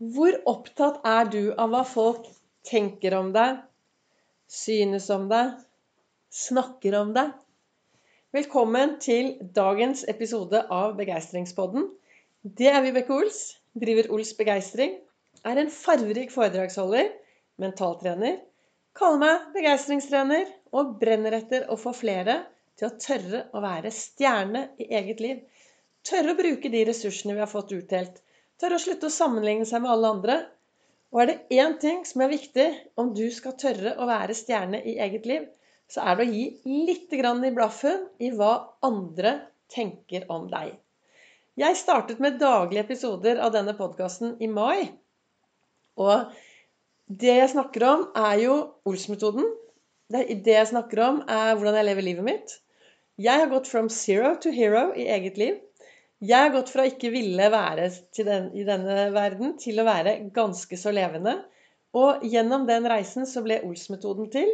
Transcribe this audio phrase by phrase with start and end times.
[0.00, 2.24] Hvor opptatt er du av hva folk
[2.64, 3.58] tenker om deg,
[4.48, 5.58] synes om deg,
[6.32, 7.34] snakker om deg?
[8.32, 11.84] Velkommen til dagens episode av Begeistringspodden.
[12.40, 13.42] Det er Vibeke Ols,
[13.76, 14.94] driver Ols Begeistring,
[15.44, 17.12] er en farverik foredragsholder,
[17.60, 18.40] mentaltrener,
[18.96, 20.48] kaller meg begeistringstrener
[20.80, 22.38] og brenner etter å få flere
[22.80, 25.44] til å tørre å være stjerne i eget liv.
[26.08, 28.24] Tørre å bruke de ressursene vi har fått utdelt
[28.60, 30.36] Tørre å slutte å sammenligne seg med alle andre.
[31.10, 32.66] Og er det én ting som er viktig
[33.00, 35.48] om du skal tørre å være stjerne i eget liv,
[35.90, 36.44] så er det å gi
[36.86, 38.52] litt i blaffen i hva
[38.86, 39.32] andre
[39.72, 40.76] tenker om deg.
[41.58, 44.92] Jeg startet med daglige episoder av denne podkasten i mai.
[45.98, 46.30] Og
[47.10, 48.54] det jeg snakker om, er jo
[48.86, 49.48] Ols-metoden.
[50.10, 52.54] Det jeg snakker om, er hvordan jeg lever livet mitt.
[53.18, 55.58] Jeg har gått from zero to hero i eget liv.
[56.20, 57.86] Jeg har gått fra ikke ville være
[58.20, 61.38] den, i denne verden til å være ganske så levende.
[61.96, 64.50] Og gjennom den reisen så ble Ols-metoden til.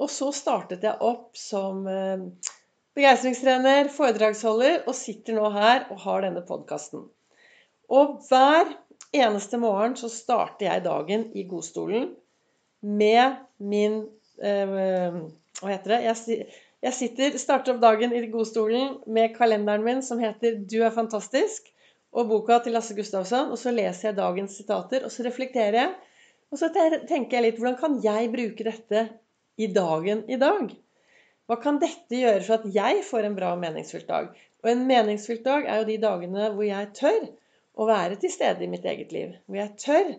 [0.00, 2.24] Og så startet jeg opp som eh,
[2.96, 7.04] begeistringstrener, foredragsholder, og sitter nå her og har denne podkasten.
[7.92, 8.72] Og hver
[9.12, 12.08] eneste morgen så starter jeg dagen i godstolen
[12.80, 14.00] med min
[14.40, 15.20] eh,
[15.60, 16.00] Hva heter det?
[16.08, 16.46] Jeg,
[16.82, 21.72] jeg sitter, starter opp dagen i godstolen med kalenderen min som heter 'Du er fantastisk',
[22.12, 23.50] og boka til Lasse Gustavsson.
[23.52, 25.92] Og så leser jeg dagens sitater, og så reflekterer jeg.
[26.52, 29.04] Og så tenker jeg litt hvordan kan jeg bruke dette
[29.56, 30.74] i dagen i dag?
[31.48, 34.28] Hva kan dette gjøre for at jeg får en bra og meningsfylt dag?
[34.62, 37.24] Og en meningsfylt dag er jo de dagene hvor jeg tør
[37.72, 39.34] å være til stede i mitt eget liv.
[39.46, 40.14] Hvor jeg tør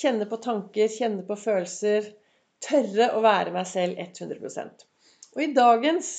[0.00, 2.12] kjenne på tanker, kjenne på følelser.
[2.60, 4.89] Tørre å være meg selv 100
[5.36, 6.10] og i dagens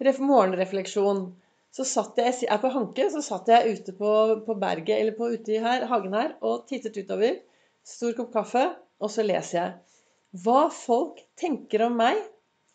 [0.00, 1.26] morgenrefleksjon
[1.70, 4.10] så satt jeg, jeg er på Hanke, så satt jeg ute på,
[4.46, 7.38] på berget, eller på, ute i her, hagen her, og tittet utover.
[7.86, 8.64] Stor kopp kaffe,
[8.98, 10.00] og så leser jeg.
[10.42, 12.18] Hva folk tenker om meg,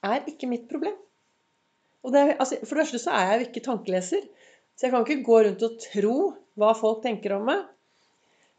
[0.06, 0.96] er ikke mitt problem.
[2.06, 4.26] Det, altså, for det første så er jeg jo ikke tankeleser.
[4.76, 6.18] Så jeg kan ikke gå rundt og tro
[6.60, 7.64] hva folk tenker om meg.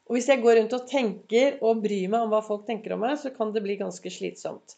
[0.07, 3.03] Og hvis jeg går rundt og tenker og bryr meg om hva folk tenker om
[3.07, 4.77] meg, så kan det bli ganske slitsomt.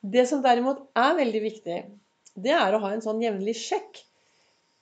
[0.00, 1.78] Det som derimot er veldig viktig,
[2.40, 4.00] det er å ha en sånn jevnlig sjekk.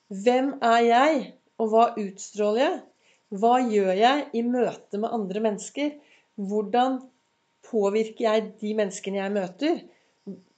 [0.08, 1.24] Hvem er jeg,
[1.58, 2.78] og hva utstråler jeg?
[3.38, 5.90] Hva gjør jeg i møte med andre mennesker?
[6.38, 7.00] Hvordan
[7.68, 9.82] påvirker jeg de menneskene jeg møter?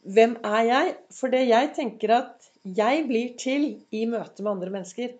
[0.06, 0.92] Hvem er jeg?
[1.16, 3.66] For det jeg tenker at jeg blir til
[3.96, 5.16] i møte med andre mennesker.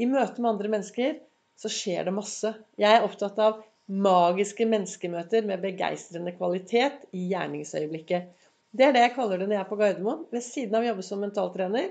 [0.00, 1.18] I møte med andre mennesker
[1.58, 2.54] så skjer det masse.
[2.80, 8.28] Jeg er opptatt av magiske menneskemøter med begeistrende kvalitet i gjerningsøyeblikket.
[8.76, 10.26] Det er det jeg kaller det når jeg er på Gardermoen.
[10.32, 11.88] Ved siden av å jobbe som mentaltrener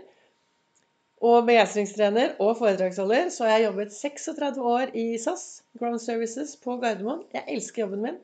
[1.25, 5.45] og begeistringstrener og foredragsholder, så har jeg jobbet 36 år i SAS,
[5.79, 7.23] Ground Services, på Gardermoen.
[7.33, 8.19] Jeg elsker jobben min.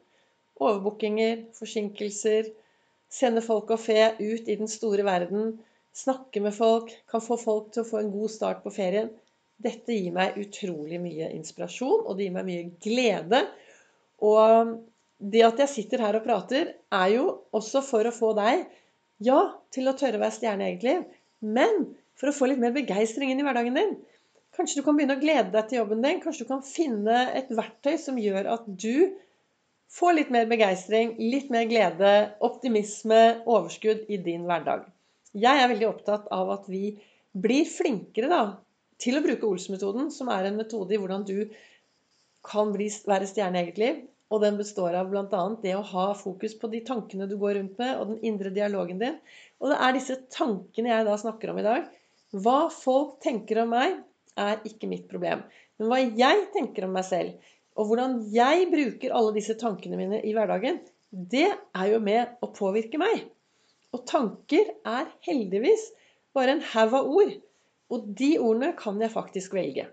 [0.61, 2.51] Overbookinger, forsinkelser,
[3.09, 5.55] sende folk og fe ut i den store verden.
[5.97, 9.09] Snakke med folk, kan få folk til å få en god start på ferien.
[9.63, 13.43] Dette gir meg utrolig mye inspirasjon, og det gir meg mye glede.
[14.21, 14.77] Og
[15.23, 17.25] det at jeg sitter her og prater, er jo
[17.55, 18.65] også for å få deg,
[19.23, 19.39] ja,
[19.71, 21.03] til å tørre å være stjerne i eget liv,
[21.39, 21.85] men
[22.19, 23.93] for å få litt mer begeistring inn i hverdagen din.
[24.53, 26.19] Kanskje du kan begynne å glede deg til jobben din.
[26.21, 29.15] Kanskje du kan finne et verktøy som gjør at du
[29.93, 32.11] får litt mer begeistring, litt mer glede,
[32.45, 34.85] optimisme, overskudd i din hverdag.
[35.33, 36.93] Jeg er veldig opptatt av at vi
[37.33, 38.43] blir flinkere da,
[39.01, 41.47] til å bruke Ols-metoden, som er en metode i hvordan du
[42.45, 44.01] kan bli, være stjerne i eget liv.
[44.33, 45.41] Og den består av bl.a.
[45.61, 49.01] det å ha fokus på de tankene du går rundt med, og den indre dialogen
[49.01, 49.19] din.
[49.61, 51.85] Og det er disse tankene jeg da snakker om i dag.
[52.33, 53.99] Hva folk tenker om meg,
[54.33, 55.43] er ikke mitt problem.
[55.77, 60.21] Men hva jeg tenker om meg selv, og hvordan jeg bruker alle disse tankene mine
[60.25, 60.81] i hverdagen,
[61.13, 63.27] det er jo med å påvirke meg.
[63.93, 65.91] Og tanker er heldigvis
[66.33, 67.35] bare en haug av ord.
[67.93, 69.85] Og de ordene kan jeg faktisk velge.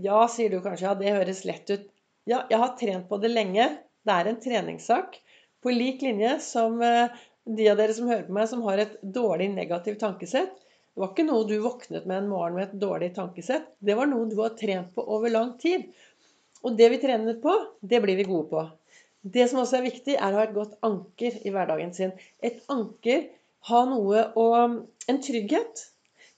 [0.00, 1.86] Ja, sier du kanskje, ja, det høres lett ut.
[2.30, 3.66] Ja, jeg har trent på det lenge.
[4.06, 5.16] Det er en treningssak.
[5.62, 7.16] På lik linje som eh,
[7.58, 10.52] de av dere som hører på meg, som har et dårlig negativt tankesett.
[10.94, 13.66] Det var ikke noe du våknet med en morgen med et dårlig tankesett.
[13.82, 15.88] Det var noe du har trent på over lang tid.
[16.62, 18.64] Og det vi trener på, det blir vi gode på.
[19.20, 22.14] Det som også er viktig, er å ha et godt anker i hverdagen sin.
[22.46, 23.26] Et anker,
[23.68, 25.86] ha noe og en trygghet.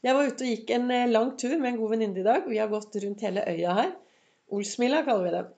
[0.03, 2.49] Jeg var ute og gikk en eh, lang tur med en god venninne i dag.
[2.49, 3.99] Vi har gått rundt hele øya her.
[4.53, 5.50] Olsmila kaller vi det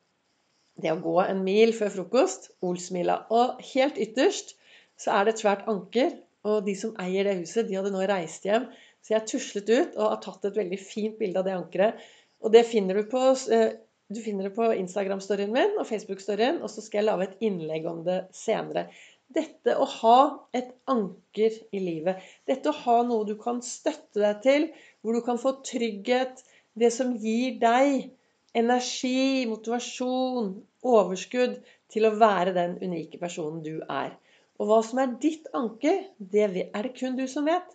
[0.83, 3.21] det å gå en mil før frokost, Olsmila.
[3.35, 4.57] Og helt ytterst
[5.01, 6.17] så er det et svært anker.
[6.45, 8.67] Og de som eier det huset, de hadde nå reist hjem.
[9.05, 12.05] Så jeg tuslet ut og har tatt et veldig fint bilde av det ankeret.
[12.45, 13.23] Og det finner du på
[13.53, 13.81] eh,
[14.13, 17.87] Du finner det på Instagram-storyen min og Facebook-storyen, og så skal jeg lage et innlegg
[17.89, 18.91] om det senere.
[19.33, 20.19] Dette å ha
[20.53, 24.67] et anker i livet, dette å ha noe du kan støtte deg til,
[25.01, 26.45] hvor du kan få trygghet,
[26.77, 28.11] det som gir deg
[28.55, 30.53] energi, motivasjon,
[30.87, 31.57] overskudd
[31.93, 34.15] til å være den unike personen du er.
[34.61, 37.67] Og hva som er ditt anker, det er det kun du som vet.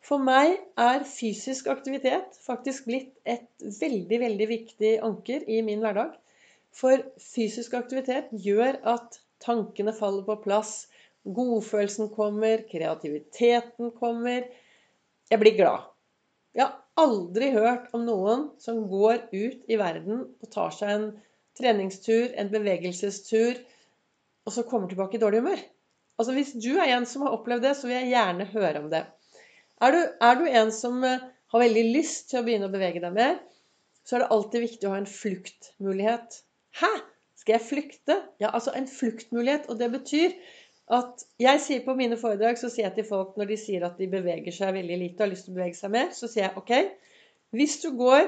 [0.00, 6.14] For meg er fysisk aktivitet faktisk blitt et veldig, veldig viktig anker i min hverdag.
[6.72, 10.86] For fysisk aktivitet gjør at tankene faller på plass.
[11.26, 14.46] Godfølelsen kommer, kreativiteten kommer.
[15.30, 15.90] Jeg blir glad.
[16.56, 21.10] Jeg har aldri hørt om noen som går ut i verden og tar seg en
[21.58, 23.60] treningstur, en bevegelsestur,
[24.46, 25.62] og så kommer tilbake i dårlig humør.
[26.20, 28.90] Altså Hvis du er en som har opplevd det, så vil jeg gjerne høre om
[28.92, 29.04] det.
[29.80, 33.00] Er du, er du en som eh, har veldig lyst til å begynne å bevege
[33.00, 33.38] deg mer,
[34.04, 36.42] så er det alltid viktig å ha en fluktmulighet.
[36.80, 36.90] Hæ?
[37.40, 38.18] Skal jeg flykte?
[38.42, 39.70] Ja, altså en fluktmulighet.
[39.72, 40.34] Og det betyr
[40.90, 43.98] at jeg sier på mine foredrag så sier jeg til folk når de sier at
[44.00, 46.48] de beveger seg veldig lite og har lyst til å bevege seg mer, så sier
[46.48, 46.72] jeg OK,
[47.54, 48.24] hvis du går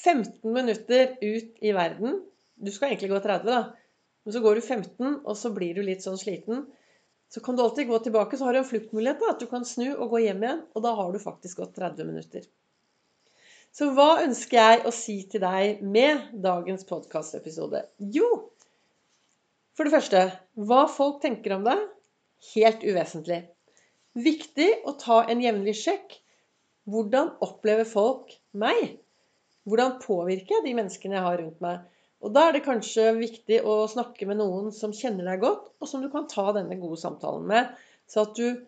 [0.00, 2.20] 15 minutter ut i verden
[2.60, 3.60] Du skal egentlig gå 30, da.
[4.26, 6.66] Men så går du 15, og så blir du litt sånn sliten.
[7.32, 9.16] Så kan du alltid gå tilbake, så har du en fluktmulighet.
[9.16, 10.60] da, At du kan snu og gå hjem igjen.
[10.76, 12.44] Og da har du faktisk gått 30 minutter.
[13.72, 17.80] Så hva ønsker jeg å si til deg med dagens podkastepisode?
[18.12, 18.28] Jo,
[19.72, 20.24] for det første
[20.68, 21.80] hva folk tenker om deg.
[22.54, 23.42] Helt uvesentlig.
[24.16, 26.16] Viktig å ta en jevnlig sjekk.
[26.90, 28.96] Hvordan opplever folk meg?
[29.68, 31.84] Hvordan påvirker jeg de menneskene jeg har rundt meg?
[32.20, 35.88] Og da er det kanskje viktig å snakke med noen som kjenner deg godt, og
[35.88, 37.70] som du kan ta denne gode samtalen med.
[38.10, 38.66] Så at du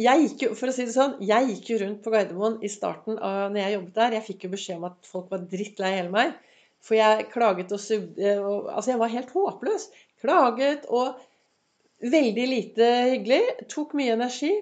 [0.00, 2.70] jeg gikk jo, for å si det sånn, jeg gikk jo rundt på Gardermoen i
[2.72, 4.14] starten av når jeg jobbet der.
[4.16, 6.38] Jeg fikk jo beskjed om at folk var drittlei hele meg.
[6.82, 9.84] For jeg klaget og sugde Altså, jeg var helt håpløs.
[10.22, 11.20] Klaget og
[12.02, 13.42] veldig lite hyggelig.
[13.72, 14.52] Tok mye energi.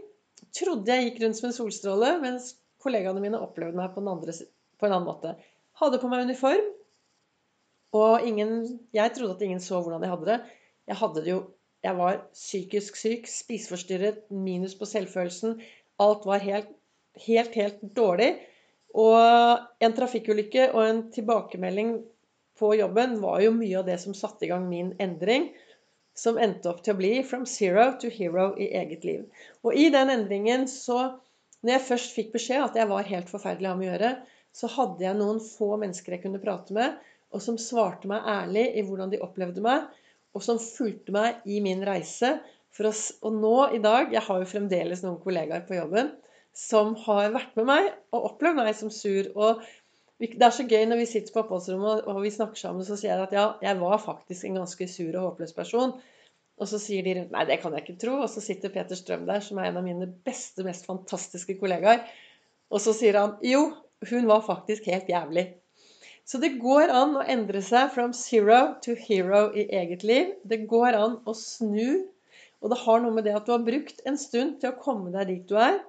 [0.57, 4.35] Trodde jeg gikk rundt som en solstråle, mens kollegaene mine opplevde meg på en, andre,
[4.81, 5.35] på en annen måte.
[5.81, 6.69] Hadde på meg uniform.
[7.97, 8.53] Og ingen,
[8.95, 10.39] jeg trodde at ingen så hvordan jeg hadde det.
[10.91, 11.41] Jeg hadde det jo
[11.81, 15.55] Jeg var psykisk syk, spiseforstyrret, minus på selvfølelsen.
[15.97, 16.75] Alt var helt,
[17.25, 18.35] helt, helt dårlig.
[19.01, 21.95] Og en trafikkulykke og en tilbakemelding
[22.61, 25.49] på jobben var jo mye av det som satte i gang min endring.
[26.17, 29.25] Som endte opp til å bli 'from zero to hero' i eget liv.
[29.65, 31.21] Og i den endringen så
[31.63, 34.11] Når jeg først fikk beskjed at jeg var helt forferdelig å ha med å gjøre,
[34.53, 36.95] så hadde jeg noen få mennesker jeg kunne prate med
[37.31, 39.87] og som svarte meg ærlig i hvordan de opplevde meg,
[40.35, 42.39] og som fulgte meg i min reise.
[42.71, 42.91] Å,
[43.27, 46.13] og nå i dag Jeg har jo fremdeles noen kollegaer på jobben
[46.55, 49.27] som har vært med meg og opplevd meg som sur.
[49.35, 49.65] og
[50.21, 53.15] det er så gøy når vi sitter på oppholdsrommet og vi snakker sammen, så sier
[53.15, 55.95] jeg at ja, jeg var faktisk en ganske sur og håpløs person.
[56.61, 58.19] Og så sier de nei, det kan jeg ikke tro.
[58.21, 62.05] Og så sitter Peter Strøm der, som er en av mine beste, mest fantastiske kollegaer.
[62.69, 63.71] Og så sier han jo,
[64.11, 65.47] hun var faktisk helt jævlig.
[66.29, 70.35] Så det går an å endre seg from zero to hero i eget liv.
[70.45, 72.05] Det går an å snu.
[72.61, 75.11] Og det har noe med det at du har brukt en stund til å komme
[75.17, 75.81] deg dit du er.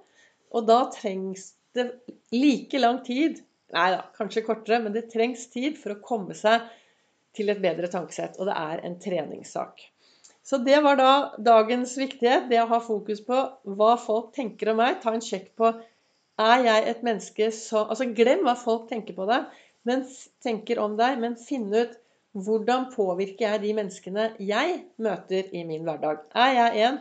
[0.55, 1.89] Og da trengs det
[2.31, 6.67] like lang tid Nei da, kanskje kortere, men det trengs tid for å komme seg
[7.37, 8.37] til et bedre tankesett.
[8.39, 9.85] Og det er en treningssak.
[10.43, 12.49] Så det var da dagens viktighet.
[12.51, 13.39] Det å ha fokus på
[13.77, 14.99] hva folk tenker om meg.
[15.03, 15.71] Ta en sjekk på
[16.41, 19.45] er jeg et menneske som Altså glem hva folk tenker på deg
[19.87, 20.03] men
[20.43, 21.97] tenker om deg, men finn ut
[22.37, 26.21] hvordan påvirker jeg de menneskene jeg møter i min hverdag.
[26.37, 26.99] Er jeg en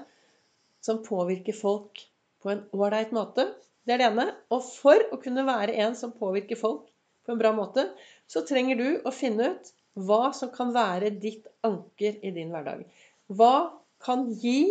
[0.82, 2.02] som påvirker folk
[2.42, 3.46] på en ålreit måte?
[3.90, 4.28] Det er det ene.
[4.54, 6.84] Og for å kunne være en som påvirker folk
[7.26, 7.88] på en bra måte,
[8.30, 12.84] så trenger du å finne ut hva som kan være ditt anker i din hverdag.
[13.34, 14.70] Hva kan gi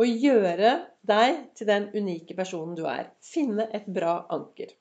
[0.00, 0.72] og gjøre
[1.04, 3.10] deg til den unike personen du er.
[3.20, 4.72] Finne et bra anker.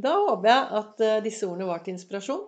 [0.00, 2.46] Da håper jeg at eh, disse ordene var til inspirasjon.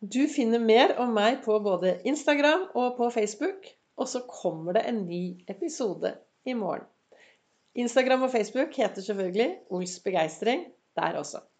[0.00, 3.68] Du finner mer om meg på både Instagram og på Facebook.
[4.00, 6.16] Og så kommer det en ny episode
[6.48, 6.88] i morgen.
[7.74, 10.64] Instagram og Facebook heter selvfølgelig Ols begeistring
[10.96, 11.53] der også.